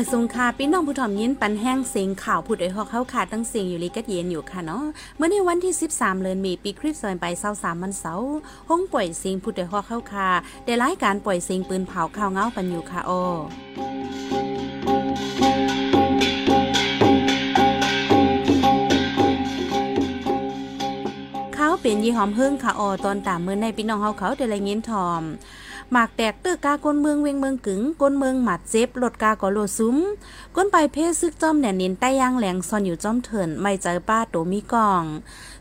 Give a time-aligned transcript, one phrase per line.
[0.00, 4.84] อยสูงค่ะพี่น้องผู้ถ่อมยินปันแห้งเสียงข่าวผู้ใดฮอกเข้าขาตั้งเสียงอยู่ลีกัดเย็นอยู่ค่ะเนาะ
[5.16, 8.32] เมื่อในวันที่ 13 เดือนมีปีคริสต์ศักราช23วันเสาร์
[8.68, 10.28] ห้องปล่อยเสียงผู้ใดฮอกเข้าค่ะ
[10.64, 13.10] ได้รายการปล่อยเสียงปืนเผาข่าวเงาปันอยู่ค่ะโอ
[21.54, 25.22] เขาเป็นยี่หอมเฮิ่งค่ะออตอนตามเมื่อในพี่น้องเฮาเขาได้รายเงินทอม
[25.92, 29.96] หมากแตกเตื้อกากนเมืองเวงเมืองกึ๋งกนเมืองหมัดเจ็บรถกากอโลซุ้ม
[30.56, 35.04] ก้นไปเพศซึกจอมแหน่นินใต้ย่างแหลงซอนอยู่จอมเถินไม่เจอป้าโตมีกอง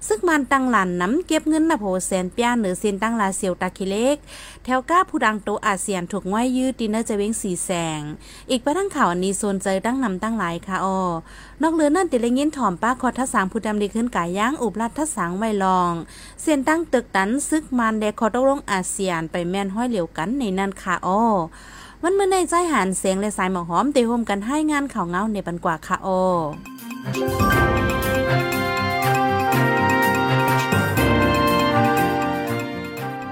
[0.07, 4.17] ซึกมันตั้งหลันน้ำเก็บเงินนะโผแสนปียเหนือเซนตั้งลาเซียวตาคิเล็ก
[4.63, 8.01] แถวก้าผู้ดังโตอาเซียนถูกง่อยยืดดินเนอร์จะเว้งสีแสง
[8.49, 10.99] อีกประทั้งข่าวอันนี้โซนเจอตั้งนำตั้งหลายค่ะออ
[11.61, 15.93] นอกเรือนั่นติเลงินถ่อมป้าคอทัศสางผู้ดำดีขึ้นกายย่างอุบลัดทัศสางไวลอง
[16.41, 21.21] เส้นตั้งตึกตันซึกมันแดคอตกลงอาเซียนไปแม่นห้อยเหลียวกนในนั่นค่ะอ้อ
[22.03, 26.21] วันเมื่อในใจหันเสียงและสายหมอหอมเตะโฮมกันให้งานข่าวเงาในบันกว่าค่ะอ้อ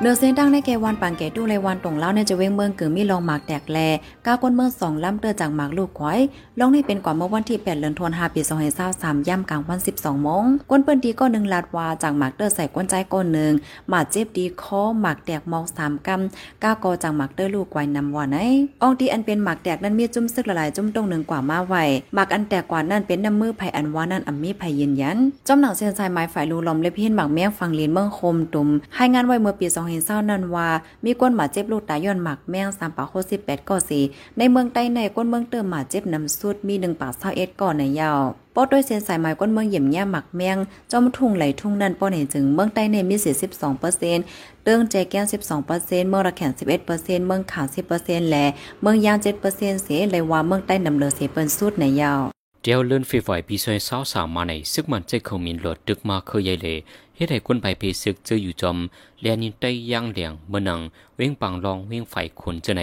[0.01, 3.77] เนือเส้นตั้งในแกวันปังแกดูเลยวันตรงเล่าในจะเว้งเมืองเกิดมีลองหมากแตกแล
[4.25, 6.19] ก้าก้นเมืองสองล่ำเตอจากหมากลูกควาย
[6.59, 8.41] ลองนี่เป็นกว่าเมื่อวันที่8เดือนธันวาคมปี
[8.85, 13.51] 2023ย่ำกลางวัน12โมงก้นเปิ้นดีก็หนึ่งลาดวาจากหมากเตอใส่ก้นใจก้นหนึ่ง
[13.89, 18.37] หมาเจ็บดีคอหมากแตกมองสามกำก้ากอจากหมากเตอลูกควายนำว่าไหน
[18.81, 21.75] อองที่อันเป็นหมากแตกนั้นมีจุ่มซึกละลายจุ่มตรงหนึ่งกว่ามาไหว
[22.13, 30.69] หมากอันแตกกว่านั้นเป็นน้ำมือไผ่อันว่านั่นอัมมีไผ่ยืนยันจอมหนังเส้นสายไม้ฝ่ายลูลมเล็บเพี้ยนหมากแมงฟังลีนเมืองคมตุ่มให้งานไว้เมื่อปี2020นั้นว่า
[31.03, 33.99] มีก้นหมาเจ็บลูกตายย้อนหมักแมงสามปากโคสิบแปดก่อสี
[34.37, 38.21] ในเมืองใต้ในก้นเมืองเติมหมาเจ็บน้ำสุดมีหนึ่งปากเศร้าเอ็ดก่อนในยาว
[38.55, 40.57] ปอดด้วยเส้นสายไม้ก้นเมืองเหยี่ยมแย่หมักแมง
[40.91, 44.23] จอมทุ่งไหลทุ่งนั้นป้อนเห็นจึงเมืองใต้ในมีเสียสิบสองเปอร์เซ็นต์
[44.63, 48.45] เตื้องใจแก้วสิบสองเปอร์เซ็นต์เมืองระแข่งสิบเอ็ดเปอร์เซ็นต์เมืองขาวสิบเปอร์เซ็นต์และ
[48.81, 56.77] เมืองยางเจ็ดเปอร์เซ็นต์เสียเลยว่าเมืองใต้นำเลือเสียเปิ้นสุดในยาว เดียวเลื่อนฟีไฟปีซอยเศร้าสามมาในซึกมันใจเขามินหลดดึกมาเคยใหญ่เลย
[57.15, 58.77] เฮ็ดให้คนไปเพซึกเจออยู่จอม
[59.21, 60.79] แลนินใต้ย่างเหลียงเมื่อนัง
[61.15, 62.81] เว้งปังลองเว้งไฟคนเจใน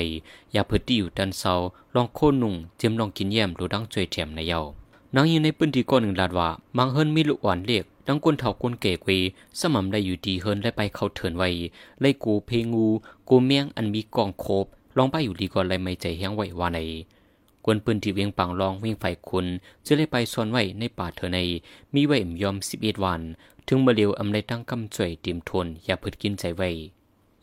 [0.53, 1.53] อย่าเพิดที่อยู่ดันเซา
[1.95, 4.61] ลองโค่นนุ่งเจียมลองกินแยมดูดังจวยแถมในเยา
[5.15, 9.19] นางอยู่ในปืนที่ก้อนหนึ่งลาดว่ามังเฮิรนมีลูกอ่อนเรียกดังก้นเถาก้นเก๋กวี
[9.59, 11.49] สม่ำได้อยู่ดีเฮิรนได้ไปเข้าเถินไว้
[12.01, 12.87] ไล่กูเพงู
[13.29, 16.79] กูเมียงอันมีกองโคบลองไปอยู่ดีก่อนเลยไม่ใจแห้งไหวว่าใน
[17.65, 19.47] กวนปืนที่เวียงปังลองเวียงไฟคุณ
[19.87, 21.39] จะเลยไปซ่อนไว้ในป่าเธอใน
[21.95, 23.21] มีไว้มยอมสิบเอ็ดวัน
[23.67, 26.71] ถึงมาเลียวอำไลตั้งกำจ่วยตรียมทน อย่าพืดกินใจไว้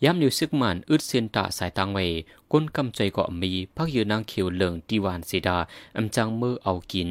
[0.03, 2.05] ย้ำเลียวซึกมันอึดเซียนตาสายตังไว้
[2.51, 5.57] ก้นกำใจก็มีพักยืนนางเขียวเหลืองตีวานสีดา
[5.97, 7.09] อำจังมือเอากิน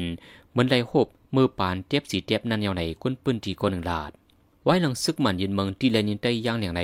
[0.51, 4.11] เหมือนไรหบมือปานเตียบสีเตียบนั่นยาวในก้นปืนที่ก้นหนึ่งลาด
[4.63, 6.83] ไว้หลังซึกมันยินเมืองที่แลนินได้ย่างอย่างใน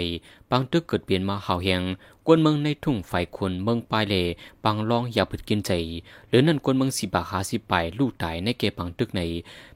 [0.52, 1.82] บางตึกเกิดเปลี่ยนมาหาวแหง
[2.26, 4.16] กวนเมืองในทุ่งฝ่ายคนเมืองปลายเล
[4.64, 5.72] บางลองอย่าผึดกินใจ
[6.30, 9.22] หรือนั่นกวนเมืองสิบาหาสิไปลู่ตายในเกบังตึกใน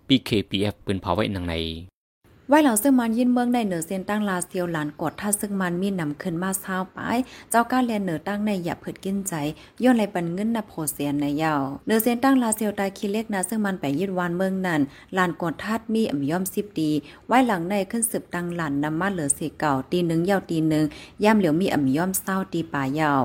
[0.08, 1.56] PKPF ปืนเผาไว้หนังใน
[2.52, 7.00] ไว้เหล่าซึ่งมันยินเมืองในเหนือเส้นตั้งลาเซียวหลานกดถ้าซึ่งมันมีนำขึ้นมาเช้าไป
[7.50, 9.34] เจ้าก้าเรียนเหนือตั้งในอย่าเผิดกินใจ
[9.84, 14.82] ย้อนไรปันเงินนับโผเสียนในยาวเหนือเส้นตั้งลาเซียวตายคิเล็กนะซึ่งมันไปยึดวานเมืองนั้น
[15.14, 16.92] หลานกดทัดมีอ่ำย่อมสิบดี
[17.28, 20.86] ไว้หลังในขึ้นสืบตั้งหลานนำมาเหลือเสีเก่าตีหนึ่งยาวตีหนึ่ง
[21.24, 23.22] ย่ำเหลียวมีอ่ำย่อมเศร้าตีป่ายาว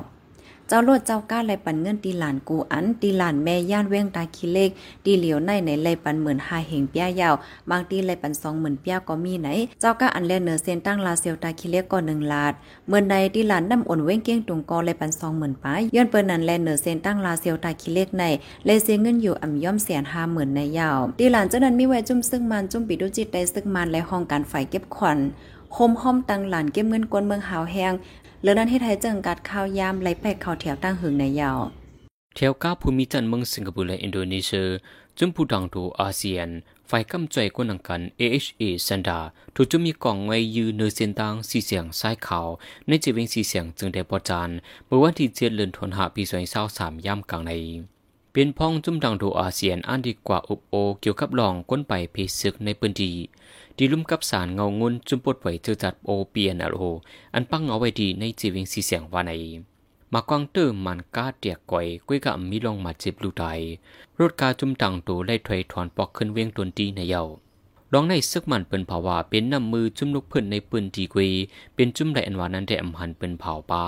[0.68, 4.70] เจ้าโลดเจ้าก้าไลปันเงินตีหลานกูอันตีหลานแม่ย่านเว้งตาคิเล็ก
[5.04, 7.34] ตีเหลียวในในไลปันเหมือนหาเหงเปียยาว
[7.70, 9.48] บางตีไลปันสองหมื่นเปียก็มีไหน
[9.80, 12.54] เจ้าก้าอันแลเนอเซนตั้งลาเซียวตาคิเล็กก็หนึ่งลาด
[12.88, 18.24] เมื่อใดตีหลานน้ำอ่อนเว้งเกี้ยงตุงกอไลปันสองหมื่นปย้อนเปิ้นนั้นแลเนอเซนตั้งลาเซียวตาคิเล็กใน
[18.64, 25.18] เลเสียเงินอยู่อ่ำย่อมแสนห้าหมื่นในยาวตีหลานเจ้านั้นมีไว้จุ่มซึ่งมันจุ่มปิดุจิตได้ซึ่งมันและห้องการไฟเก็บขวัญ
[25.74, 27.92] โฮมห้อมตังหลานเก็บเงินกวนเมืองหาวแหง
[28.42, 31.58] เลือนั้นให้ไทยจังกัดข้าวยามไหลแปกข้าวแถวตั้งหึงในยาว
[32.36, 34.68] แถวก้าภูมิจันเมืองสิงคโปร์และอินโดนีเซีย
[35.18, 36.48] จุมผู้ดังดูอาเซียน
[36.86, 39.20] ไฟกำใจกวนังกัน AHA ซันดา
[39.54, 42.48] ถูกจุมีกล่องไว้ยืนเนอเซนตังสีเสียงซ้ายขาว
[42.86, 44.50] ในจีเวงสีเสียงจึงได้ปอจาน
[44.86, 47.52] เมื่อวันที่เจ็ดเดือนธันวาปีสองพันสามย่ำกลางใน
[48.32, 53.14] เป็นพ้องจุมดังดูอาเซียนอันดีกว่าอุบโอเกี่ยวกับลองก้นไปเพศึกในพื้นที่
[53.78, 56.76] ดีลุ่มกับสารเงางุนจุมปดไว้เจอจัดโอเปียนอโล
[57.34, 59.32] อันปังเอาไว้ดีในจีวิงสีเสียงว่าใน
[60.12, 63.42] มากวางเตอร์มันกาเตียกก่อยกุ้ยกับมีลองมาจิบลูไต
[64.20, 67.22] รถกาจุมตังตูไล่ถอยถอนปอกขึ้นเวียงตนตีในเยา
[67.92, 71.30] ลองในซึกมันเปินเผาว่าเป็นน้ำมือจุ่มลูกเพิ่นในปืนทีกุย
[71.74, 73.84] เป็นจุ่มไดอันวานั้นได้อำหันเปินเผาปลา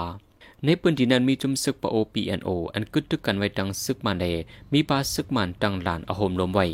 [0.65, 4.25] ในปืนที่นั้นมีจุ่มซึกปะโอปีเอ็นโออันกึดตึกกันไว้ดังซึกมันเด
[4.73, 6.67] มีปลาซึกมันดังหลานอโหมลมไว้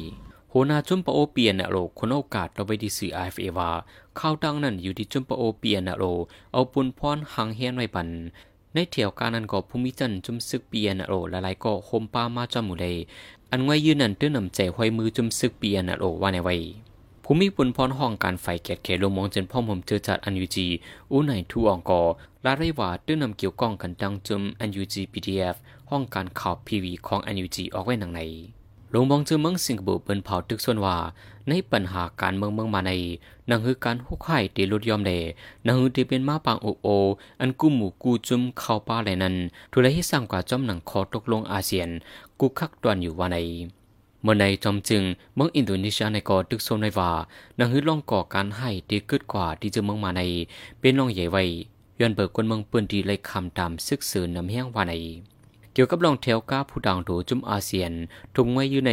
[0.56, 3.70] โหนาจุมปโอเปียนโรคนโอกาสเราไปดีสื่อไอเอว่า
[4.18, 6.02] ข้าวตังนั้นอยู่ที่จุมปโอเปียนโร
[6.52, 8.08] เอาปุนพรหังเฮียนไว้ปัน
[8.74, 12.94] ในเที่ยวการนั้นก็ภูมิจันจุมซึกเปียนโรละลายๆก็โฮมปามาจอมูเลย
[13.50, 16.56] อันไว้ยืนนั่นตื้อนำใจห้อยมือจุมซึกเปียนโรว่าในไว้
[17.24, 20.66] ภูมิปุนพรห้องการไฟแกดเขลงมองจนพ่อผมเจอจัดอันยูจี
[21.10, 22.00] อู้ไหนทูอองกอ
[22.44, 25.56] ลาไรว่าตื้อนำเกี่ยวก้องกันดังจุมอันยูจีพีดีเอฟ
[25.90, 28.22] ห้องการข่าวพีวีของอันยูจีออกไว้หนังใน
[28.96, 30.96] ลงมองเจอเมืองสิงคโปร์เปิ้นเผาตึกส่วนว่า
[31.48, 32.92] ในปัญหาการเมืองเมืองมาใน
[33.50, 35.12] นังคือการหุกไข่ตีลดยอมเด
[35.66, 36.88] นังคือที่เป็นมาปางโอโอ
[37.40, 39.34] อันกู้หมู่กูจุมเข้าป้าแลนั้น
[39.70, 41.88] ทุเลที่สร้างกว่าจอมหนังคอตกลงอาเซียน
[42.40, 43.36] กูคักตวนอยู่ว่าใน
[44.22, 45.02] เมื่อในจอมจึง
[45.34, 47.10] เมืองอินโดนีเซียในก่อตึกโซนในว่า
[47.58, 50.22] นังคือล่องก่อการให้ที่เกิดกว่าที่จะเมืองมาใน
[50.80, 51.42] เป็นล่องใหญ่ไว้
[52.00, 54.94] ย้อนเบิกคนเมืองปืนดีเลยคำตามซึกซือนนำแห้งว่าใน
[55.74, 57.92] เกี่ยวกับลองเทลก้าผู้ดังโดจุมอาเซียน
[58.34, 58.92] ทุงไว้อยู่ใน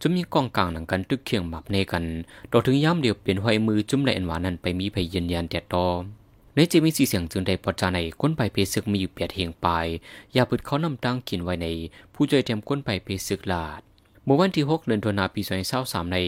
[0.00, 2.04] จุมมีกองกลางหนังกันตึกเคียงหมับเนกัน
[2.52, 5.86] ต่อถึงย่ำเดียวเปลี่ยนห้อยมือจุมในอันหวานนั้นไปมีพยยืนยันแดดตอ
[6.54, 9.66] ในจะมีสีเสียงจึงได้ปจาในก้นไปเพศึกมีอยู่เปียดเฮงไป
[10.32, 11.66] อย่าพึดเขานำตั้งกินไว้ใน
[12.14, 13.80] ผู้ใจเตรียมก้นไปเพศึกลาด
[14.28, 15.42] เมื่อวันที่ 6 เดือนธันวาคมปี
[15.78, 16.18] 2023ใน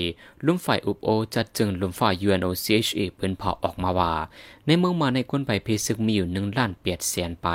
[0.47, 4.13] ลุมฝ่ายอุปโอ จัดจึงลุมฝ่าย UNOCHA เปิ้นเผาออกมาว่า
[4.67, 7.49] ในเมืองมาในคนไปเพซึกมีอยู่1ล้าน8แสนไป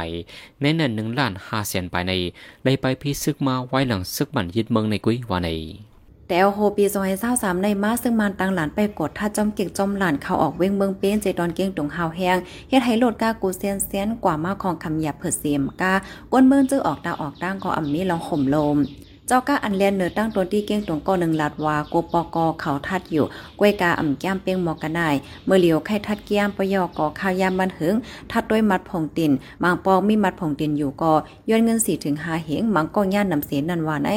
[0.62, 2.14] ในนั้น1ล้าน5แสนไปใน
[2.64, 5.50] ในไปเพซึกมาไว้หลังซึกบันยึดเมืองในกุ้ยว่าใน
[6.30, 12.38] แต่โฮปีซอยเศร้าสามในมาซึ่งมันตังหลานไปกดถ้าจอมเก่งจอมหลานเขาออกเว้งเมืองเป็นเจตอนเก่งตรงหาวแห้ง
[12.70, 15.94] เฮ็ดให้โลดกากูเซียนเซียนกว่ามาของคำหยาบเผิดเสียมกา
[16.32, 18.78] ก้นเมืองจึงออกดาออกตั้งก็อ่ำมีลองข่มลม
[19.36, 23.26] จ้าก้าอันเลียนเนือตั้งตัวที่เก้งตรงก็หนึ่งลาดวาโกปอกอเขาทัดอยู่
[23.60, 25.16] กวยกาอ่ำแก้มเปียงมอกระนาย
[25.46, 27.96] เมื่อเหลียวไข่ทัดแก้มปยอกอข้าวยามบันหึง
[28.32, 29.32] ทัดด้วยมัดผงติน
[29.64, 31.14] มังปองมีมัดผงตินอยู่ก็
[31.50, 34.12] ย้อนเงินสี่ถึงหาเหงมังก็ย่านนำเสียนันวานไอ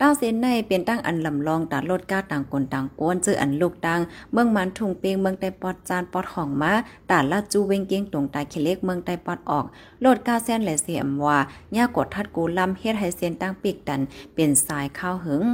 [0.00, 4.00] ต้าเส้นในเป็นตั้งอันลำลองตัดลดก้าต่างคนต่างกวนเจออันลูกตัง
[4.32, 6.72] เมืองมันทุงเปียงเมืองไต้ปอดจานปอดของมา
[7.10, 9.64] ตาลาจูเวงเกียงตรงตายเคเล็กเมืองไต้ปอดออก
[10.00, 11.38] โลดก้าเส้นแหละเสียมว่า
[11.76, 14.00] ย่ากดทัดกูลำเฮ็ดให้เส้นตั้งปีกดัน
[14.34, 15.44] เป็นสายข้าวหึง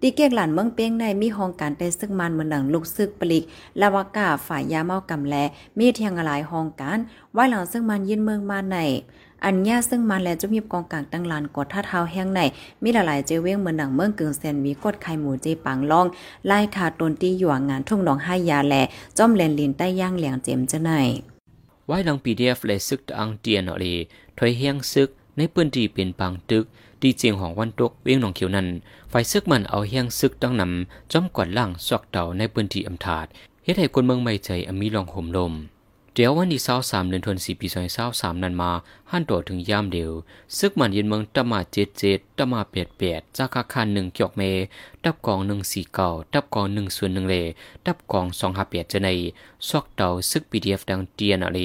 [0.00, 3.44] ตีเกียกหลานเมืองเปียงในมีห้องการได้ซึ่งมันเหมือนหนังลูกซึกปลิก
[3.80, 5.34] ลาวากาฝ่ายยาเมากำแล
[5.78, 6.98] มีเทียงหลายห้องการ
[7.32, 8.78] ไว้หลังซึ่งมันยินเมืองมาใน
[9.44, 12.40] อันญาซึ่งมันและจุมีบกองกลางตั้งลานกดท่าเท้าแห้งใน
[12.82, 16.06] มีหลายๆเจเว้งเหมือนหนังเมืองกึ่งเซนมีกดไข่หมูเจปังล่อง
[16.46, 18.82] ไล่ขาตนตีหยวงงานทุ่งหนองห้ายาแหล่
[19.18, 20.90] จ้อมเลนลินใต้ย่างเหลียงเจมจะไหน
[21.86, 23.94] ไว้ลัง PDF เลยซึกอังเตียนอลี
[24.38, 26.64] ถอยเฮียงซึกในปืนที่เป็นปังตึก
[27.02, 28.68] ดีเจียงของวันตกเวียงหนองเขียวนั้น
[29.10, 33.26] ไฟซึกมันเอาเฮียงซึกตั้งนำจ้อมกวาดล่างซอกเต่าในปืนที่อำถาด
[33.64, 35.52] เฮ็ดให้คนเมืองไม่ใจอมีลองห่มลม
[36.18, 38.72] เดี๋ยววันที่เศร้าสามเดือนธันวาคมปีสองเศร้าสามนั้นมา
[39.10, 40.12] หันตัวถึงยามเดียว
[40.58, 44.42] ซึกมันยินเมืองตมาเจ็ดเจ็ดตมาเปียดเปียดจากอาคารหนึ่งเกียกเม
[45.04, 47.36] ดับกองหนึ่งสี่เก่าดับกองหนึ่งส่วนหนึ่งเล
[47.86, 49.08] ดับกองสองห้าเปียดจะใน
[49.68, 51.58] ซอกเตาซึกปีดีเอฟดังเตียนอะไร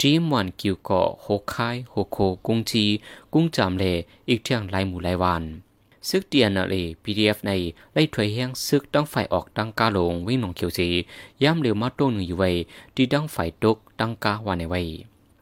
[0.00, 2.84] จีมวันกิวเกาะโฮคายโฮโคกุ้งจี
[3.32, 3.84] กุ้งจามเล
[4.28, 5.44] อีกเที่ยงลายหมู่ลายวัน
[6.08, 7.52] ซึกเดียนอะไร PDF ใน
[7.92, 10.88] ไล่ถอยแห้งซึกตั้งฝ่ายออกตั้งกาลงวิ่งหนองเขียวสี
[11.42, 12.50] ย่ำเร็วมาโต้หนึ่งอยู่ไว้
[12.94, 14.82] ที่ตั้งฝ่ายตกตั้งกาวานในไว้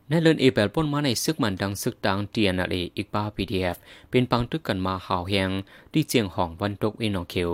[0.08, 3.76] ในเลนเอเปลป้นมาในซึกมันดังซึกดังเตียนอะไรอีกป้า PDF
[4.10, 5.50] เป็นปังตึกกันมาหาวแหง
[5.93, 7.52] ที่เจียงห้องวันตกวิ่งหนองเขียว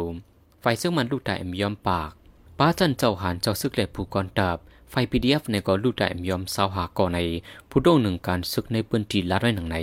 [0.62, 2.10] ฝ่ายซึกมันลูกแต่มยอมปาก
[2.58, 4.58] ป้าจันเจ้าหานเจ้าซึกเล็ผู้กรตับ
[4.90, 7.18] ไฟ PDF ในก็ลูกแต่มยอมสาวหาก่อใน
[7.70, 9.78] ผู้โด่งหนึ่งการซึกในปืนจีลัดไว้หนังใน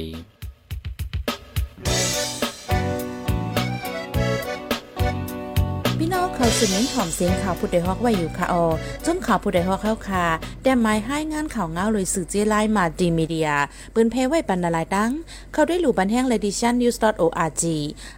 [6.58, 8.66] สืบเน้นหอมเสียงข่าวผู้ใดฮอกไว้อยู่ค่ะออ
[9.06, 10.26] จนข่าวผู้ใดฮอกเข้าค่ะ
[10.64, 13.50] แต่หมายให้งานข่าวเงาเลยสื่อเจไลมาดีมีเดีย
[13.94, 15.12] ปืนเพไว้ปันนาลายดัง
[15.54, 17.64] เขาได้หลู่บันแห้งเลดิชันนิวส์ .org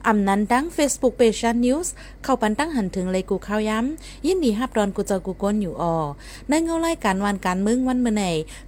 [0.08, 5.96] อำนั้นดัง Facebook Page นิวส์เข้าปันตั้งหันถึงเลยกูข้าวย้ำ ยินดีฮับดอนกูเจอกูก้นอยู่ออ
[6.50, 8.24] ในเงาไล่การวันการมึงวันเมื่อไหน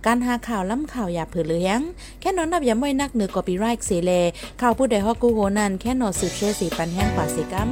[0.05, 1.79] การหาข่าวล้ำข่าวอย่าเผือเลี้ยง
[2.19, 4.11] แค่นอนนับย้ำไว้นักเหนือกอปีไรค์เสเล
[4.61, 7.71] ข่าวผู้ใดฮอกกูโหนันแค่นอนสืบเชื่อสีปันแห้งกว่าสิกัม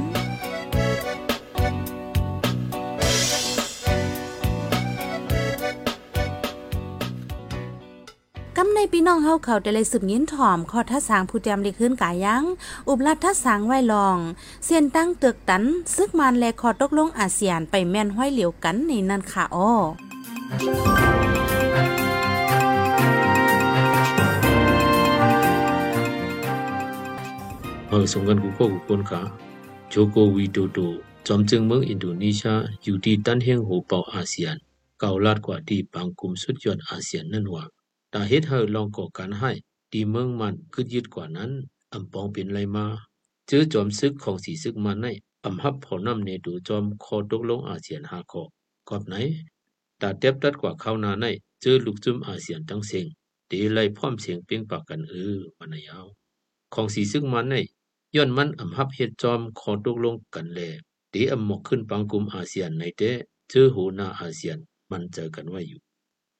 [8.74, 12.44] ในพี่น้องเฮาเขาได้เลยสืบยินถ่อมขอทัศางผู้เตรียมได้ขึ้นกายัง
[12.88, 14.18] อุบลัดทัศางไว้ลอง
[14.64, 15.62] เสียนตั้งเตือกตัน
[15.94, 19.70] ซึกมันแลคอตกลงอาเซียนไปแม่นห้อยเหลียวกันในนั่นค่ะอ้อ
[27.88, 29.20] เออสงกันกูก็กูคนค่ะ
[29.90, 30.78] โจโกวีโดโด
[31.26, 34.56] จอมจึงเมืองอินโดนีเซียอยู่ที่ตันเฮงโหเป่าอาเซียน
[35.00, 37.64] เก่าลาดกว่าที่บางกลุ่มสุดยอดอาเซียนนั่นว่า
[38.16, 39.50] ตาเฮ็ดเฮาลองก่อการให้
[39.92, 41.50] ดีเมืองมันคึดยึดกว่านั้น
[41.92, 42.86] อำปองเป็นไรมา
[43.48, 45.06] เจอจอมซึกของสีซึกมันใน
[45.44, 48.42] อำหับพอนำในดูจอมคอตกลงอาเซียนหาขอ
[48.88, 49.14] กอบไหน
[50.00, 51.26] ตาเต็บตัดกว่าเข้านาใน
[51.60, 53.06] เจอลูกจุ้มอาเซียนทั้งเสิง
[53.50, 56.06] ตีไลพร้อมเสียงเปียงปากกันเออวันนายาว
[56.74, 57.54] ของสีซึ่งมันใน
[58.14, 60.60] ย้อนมันอำหับเฮ็ดจอมขอตกลงกันแล
[61.12, 63.10] ตีอำหมกขึ้นปังกุมอาเซียนในแต่
[63.50, 64.58] เจอโหนาอาเซียน
[64.90, 65.83] มันเจอกันไว้อยู่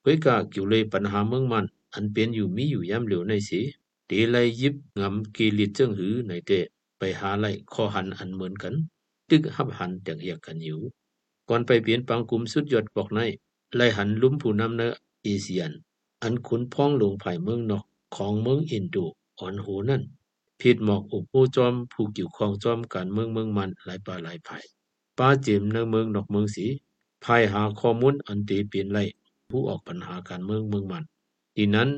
[0.04, 3.60] เวยกากิวเลยปัญหาเมืองมัน อันเป็นอยู่มีอยู่ยามเหลียวในสิ
[4.10, 6.60] ตีไลยิบงำกีลิดเจิงหือในแต่
[6.98, 8.74] ไปหาไลข้อหันอันเหมือนกัน
[9.28, 10.80] ตึกหับหันแต่งเอียกกันอยู่
[11.48, 13.20] ก่อนไปเปลี่ยนปังกลุ่มสุดยอดบอกใน
[13.76, 14.82] ไลหันลุ่มผู้นำเน
[15.22, 15.70] เอเชียน
[16.22, 17.84] อันขุนพ้องหลวงภายเมืองนอก
[18.16, 18.96] ของเมืองอินโด
[19.38, 20.02] อ่อนโหนั่น
[20.60, 24.64] ผิดหมอกอุปูจอมผู้เกี่ยวข้องจอมการเมืองเมืองมันหลายป่าหลายภาย
[25.18, 26.66] ป้าเจมในเมืองนอกเมืองสี
[27.24, 28.98] ภายหาข้อมูลอันตีเปลี่ยนไล
[29.56, 31.04] ผู้ออกปัญหาการเมืองเมืองมัน
[31.56, 31.88] ทีนั้น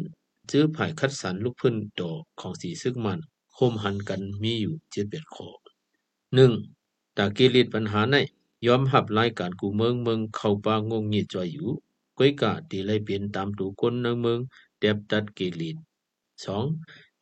[0.50, 3.18] จื้อภายคัดสรรลูกพื้นดอกของสีซึกมัน
[3.54, 5.48] โคมหันกันมีอยู่เจ็ดเบ็ดขอ
[6.34, 6.52] หนึ่ง
[7.16, 8.16] ตากิริตปัญหาใน
[8.66, 11.70] ยอมหับรายการกูเมืองเมืองเข้าปางงงีจอยอยู่
[12.18, 14.38] ก้อยกะตีไลเปลี่ยนตามตูคนในเมือง
[14.78, 15.76] เดบตัดกิริต
[16.44, 16.64] สอง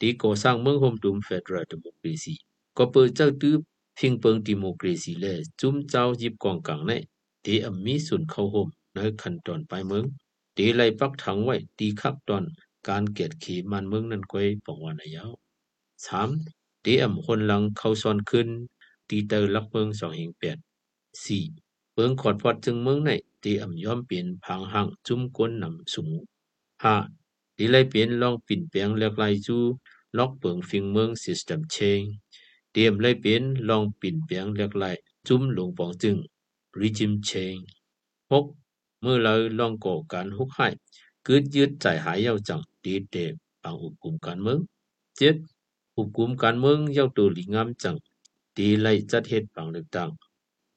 [0.01, 2.35] ตีก่อสร้างเมืองโฮมตุมเฟดรัลดิโมคราซี
[2.77, 3.55] ก็เปิดเจ้าตื้อ
[3.99, 6.93] พิงเปิงดิโมคราซีและจุมเจ้ายิบกองกลางใน
[7.45, 10.05] ตีอมมีสุนเข้าโฮมในขั้นตอนปลายเมือง
[10.57, 12.45] ตีไลปักถังไว้ตีคักตอน
[12.89, 15.31] การเกียดขีมันเมืองนั้นก้อยปองวันยาว
[16.07, 16.29] สาม
[16.85, 18.49] ตีอำคนหลังเข้าซ้อนขึ้น
[19.09, 20.59] ตีเตอร์ลักเมืองสองเฮงแปด
[21.25, 21.45] สี่
[21.93, 23.11] เปิงขอดพอดจึงเมืองใน
[23.45, 26.11] ตีอ่ำยอมเปลี่ยนพังหังจุ่มก้นนำสูง
[26.83, 26.95] ห้า
[27.57, 29.57] ตีไลเปลี่ยนลองปิ่นเปียงเลือกลายจู
[30.19, 32.09] ล็อกเปิงฟิงเมือง system change
[32.73, 34.97] เตรียมไลเปลี่ยนลองปิ่นเปียงเลือกลาย
[35.29, 36.17] จุ่มหลงปองจึง
[36.81, 37.67] regime change
[38.33, 38.45] หก
[39.05, 40.69] มื่อเราลองก่อการหุกให้
[41.27, 43.17] กึดยึดใจหายเย้าจังตีเต
[43.63, 44.59] บางหุกุมการเมือง
[45.17, 45.37] เจ็ด
[45.95, 47.97] หุกุมการเมืองเย้าตัวหลีงามจัง
[48.57, 50.11] ตีไลจัดเหตุบางเลือกตั้ง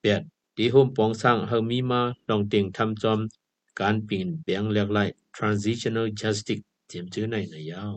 [0.02, 0.22] แปด
[0.58, 3.20] ตีโฮมปองสร้างเฮามีมาลองเต็งทำจอม
[3.80, 7.94] การปิ่นเปียงเลือกลาย transitional justice เจียมจื้อในในยาว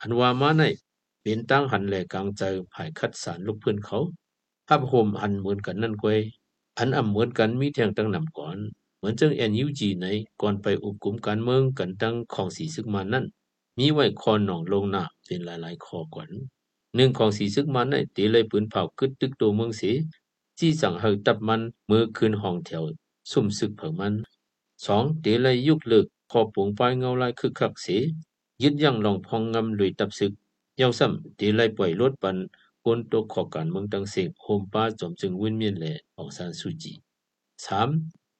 [0.00, 0.62] อันว่ามาใน
[1.20, 3.98] เป็นตั้งหันแหลกลางใจภายคัดสารลูกเพื่อนเขา
[4.68, 6.18] ภาพโฮมอันเหมือนกันนั่นกวย
[6.78, 8.58] อันอ่ำเหมือนกันมีแทงตั้งนำก่อน
[9.00, 10.06] เหมือนจัง NUG ใน
[10.40, 13.24] ก่อนไปอุบกุมการเมืองกันตั้งของสีซึกมานั่น
[13.78, 16.28] มีไว้คอหนองลงหน้าเป็นหลายๆคอก่อน
[16.96, 19.90] หนึ่งของสีซึกมันในตีเลยปืนเผากึดตึกตัวเมืองสี
[20.58, 22.84] จี้สั่งเฮาตับมันมือคืนห้องแถว
[23.30, 24.14] สุ่มซึกเผิงมัน
[24.86, 27.98] สองตีเลยยุกเลิกพอปุงปลายเงาลายคึกคักเสี
[28.62, 30.32] ยึดยั่งลองพองงำลุยตับซึก
[30.76, 32.36] เย้าซ้ำตีไล่ปล่อยรถปัน
[32.84, 36.92] ปนตกขอการเมืองตังเสงโฮมป้าจอมจึงวินเมียนแหล่อองซานสุจี
[37.64, 37.88] สาม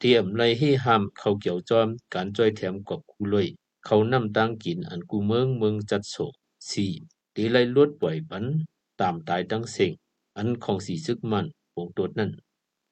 [0.01, 3.49] เตรียมไล่ให้ห้ามเขาเกี่ยวจอมการจ้อยแถมกอบกูเลย
[3.87, 6.35] เขานำตังกินอันกูเมืองเมืองจัดโศก
[6.71, 6.93] สี่
[7.35, 8.45] ตีไล่ลดปล่อยปัน
[9.01, 9.93] ตามตายตังเสง
[10.37, 12.31] อันของสีซึกมันปงตดนั่น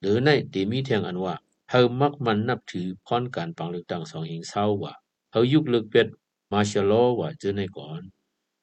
[0.01, 1.35] หรือในตีมีแทงอันว่า
[1.71, 4.93] เฮามักมันนับถือพรการปังเลือกตั้งสองเองเศร้าว่า
[5.33, 6.07] เฮายุคเลือกเป็ด
[6.53, 8.03] มาชลอว่าเจอในก่อน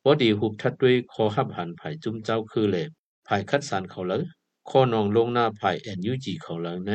[0.01, 2.85] พอดีหุบทัดด้วยคอหับหันภายจุ้มเจ้าคือเลย
[3.27, 4.21] ภายคัดสารเขาเลย
[4.69, 6.91] ข้อนองลงหน้าภายแอนยูจีเขาเลยใน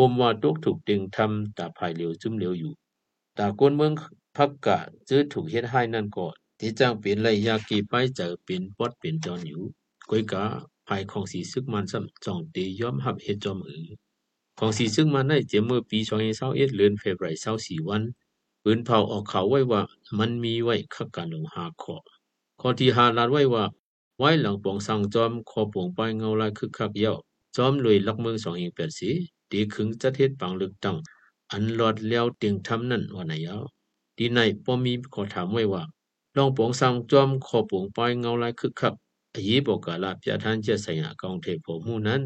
[0.00, 2.72] ฮมว่าตกถูกดึงทำตาภายเหลียวจุ้มเหลียวอยู่
[3.38, 3.92] ตาก้นเมือง
[4.36, 6.26] พักกะเจอถูกเฮ็ดให้นั่นก็
[6.58, 9.62] ที่จ้างเป็นไรยากีไปเจอเป็นปอดเป็นจอนอยู่
[10.10, 10.44] ก้ยกะ
[10.86, 13.86] ภายของสีซึกมันซ้ำจ่องตียอมหับเฮ็ดจอมอือ
[14.58, 15.98] ของสีซึกมันได้เจเมื่อปี
[16.38, 18.02] 2021เดือนเฟบรุย24วัน
[18.62, 19.82] ปืนเผาออกข่าวไว้ว่า
[20.18, 21.96] มันมีไว้คักการลงหาขอ
[22.60, 23.64] ข้อที่หาลาดไว้ว่า
[24.18, 27.14] ไว้หลังปองสังจอมคอปวงไปเงาลายคึกคักเย้า
[27.56, 29.10] จอมลุยลักเมืองสองเองแปดสี
[29.50, 30.96] ตีขึงจัดเฮ็ดปังลึกตั้ง
[31.52, 33.62] อันหลอดแล้วเตียงทำนั่นว่านายาว
[34.18, 35.82] ดีในป้อมีขอถามไว้ว่า
[36.36, 38.94] ลองปองสังจอมคอปวงไปเงาลายคึกคัก
[39.34, 42.20] อยีบอกกาลาพยาท่านจะใส่หากองเทพหมู่นั้น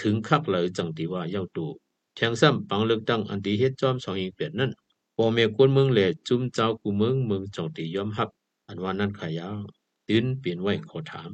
[0.00, 1.66] ถึงคักเลยจังตีว่าเย้าตู
[2.14, 4.70] แทงซ้ำปังลึกตั้งอันตีเฮ็ดจอมสองเองแปดนั่น
[5.16, 8.28] พ่อแม่คนเมืองแหล่จุ้มเจ้ากูเมืองเมืองจองตียอมรับ
[8.66, 9.58] อันว่านั้นขายาว
[10.08, 11.30] ตื่นเปลี่ยนไว้ขอถาม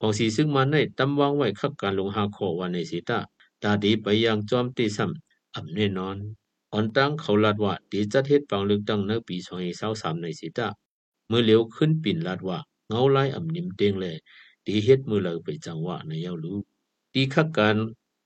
[0.00, 3.18] ของสีซึ่งมันได้ตำวางไว้คักการลงหาขอวันในสีตา
[3.62, 6.16] ตาดีไปยังจอมตีซ้ำอ่ำแน่นอน
[6.72, 9.36] อ่อนตั้งเขาลาดว่าตีจัดเฮ็ดปังลึกตั้งในปี
[9.78, 10.68] 2023ในสีตา
[11.28, 14.06] เมื่อเหลียวขึ้นปิ่นลาดว่าเงาไล่อ่ำนิ่มเตงแล
[14.66, 16.62] ตีเฮ็ดมือเลยไปจังหวะในยาวลูก
[17.12, 17.76] ตีคักการ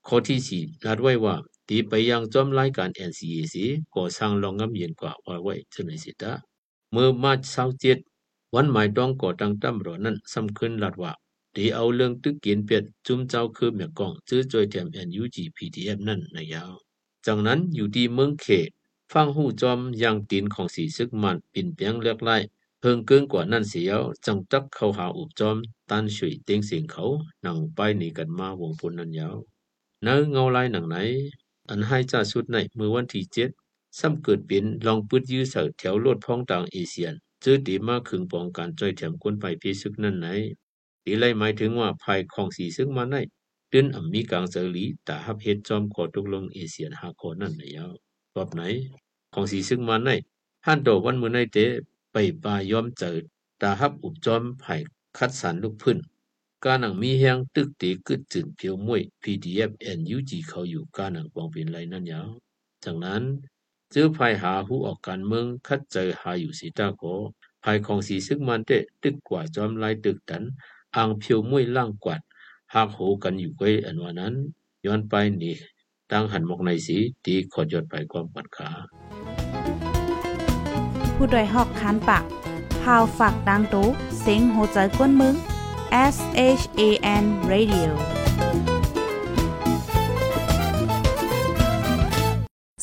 [0.07, 1.35] ข้อที่สี่ลาดไว้ว่า
[1.69, 3.55] ตีไปยังจอมรายการ NCAC
[3.95, 6.33] ก่อสร้างรองงำเย็นกว่าว่าไว้จนในสิตา
[6.93, 7.99] เมื่อมาเช้าเจ็ด
[8.55, 11.13] วันหมายต้องก่อตั้งตำรวจนั้นสำคัญลัดว่า
[11.57, 16.73] ตีเอาเรื่องตึกเกียนเปียดจุมเจ้าคือเมียกองซื้อจอยแถม NUG PTF นั่นในยาว
[17.27, 18.69] จากนั้นอยู่ที่เมืองเขต
[19.13, 22.37] ฟังหูจอมยังตีนของสีซึกมันปิ่นเปียงเลือกไล่
[22.81, 25.57] เพิ่งเกินกว่านั่นเสียวจังตักเข้าหาอุบจอม
[25.91, 27.05] ตันช่วยเต็งเสียงเขา
[27.45, 29.37] นั่งไปหนีกันมาวงปุนนั้นยาว
[30.03, 30.97] เนื้อเงาลายหนังไหน
[31.69, 33.51] อันให้จ่าสุดในเมื่อวันที่เจ็ด
[33.99, 40.27] ซ้ำเกิดเป็นลองปืดยื้อเสาแถวโลดพ้องต่างเอเชียนเจอดีมาขึงปองการจ้อยแถมคนไปพิซึกนั่นไหน
[41.09, 43.17] ตีไลหมายถึงว่าภายของสีซึ่งมาใน
[43.71, 47.93] เดือนอมีกลางเสรีต่ฮับเฮ็ดจอมขอตกลงเอเชียนหาคอนั่นไหนยาว
[48.37, 48.63] รอบไหน
[49.35, 50.11] ของสีซึ่งมาใน
[50.67, 51.59] ฮันโดวันมือในเต
[52.13, 53.17] ไปบายอมเจอ
[53.61, 54.75] ตาฮับอุบจอมไผ่
[55.17, 55.99] คัดสรรลูกพื้น
[56.65, 62.29] กาหนังมีแหงตึกตีกึดจึงเพียวมวย PDF NUG เขาอยู่กาหนังปองเป็นไรนั่นยาว
[62.85, 63.23] จากนั้น
[63.93, 67.05] เจอภายหาหูออกการเมืองคัดเจอหาอยู่สีตาโก
[67.65, 68.71] ภายของสีซึ่งมันเต
[69.03, 70.43] ตึกกว่าจอมลายตึกดัน
[70.95, 72.21] อ่างเพียวมวยล่างกวาด
[72.75, 74.35] หากโหกันอยู่ไว้อันว่านั้น
[74.87, 75.55] ย้อนไปนี่
[76.11, 78.71] ตั้งหันมอกในสีตีขอดยอดไปความปัดขา
[81.15, 82.25] ผู้ดยหอกคันปาก
[82.83, 83.87] พาวฝากดังตู้
[84.21, 85.35] เสียงโหใจกวนมึง
[86.15, 86.17] S
[86.61, 86.81] H A
[87.23, 87.91] N Radio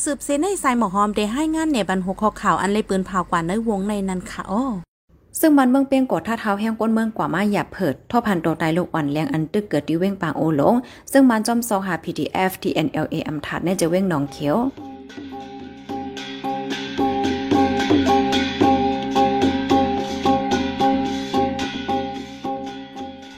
[0.04, 4.64] สืบเส้นในสายหมอหอมได้ให้งานในบรรหกข้อข่าวอันเลยปืนเผากว่าในวงในนันค่ะอ้อ
[5.40, 10.76] ซึ่งมันเมืองเปียงกดท่าเท้าแห้งก้นเมืองกว่ามาหยาบเผิดท่อพันตัวตายลูกอ่อนเลี้ยงอันตึกเกิดที่เว้งปางโอหลง
[11.12, 14.58] ซึ่งมันจอมซอหา PDF TNLA อำถาดในจะเว้งหนองเขียว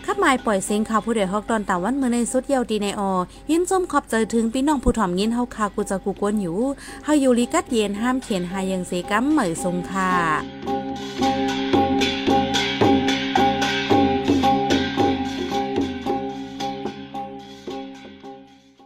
[0.06, 3.02] ขับหมายปล่อยเสียงข่าวผู้ใดฮอกตอนตาวันเมื่อในสุดเยาวดีในอ
[3.50, 6.60] ยินจมขอบใจถึงพี่น้องผู้ถ่อมยินเฮาคากูจะกูกวนอยู่
[7.04, 10.75] เฮาอยู่ลิกัดเย็นห้ามเขียนหายังเสกัมเหมยทรงค่ะ